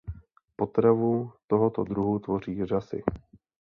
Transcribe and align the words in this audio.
Potravu 0.55 1.31
tohoto 1.47 1.83
druhu 1.83 2.19
tvoří 2.19 2.65
řasy. 2.65 3.03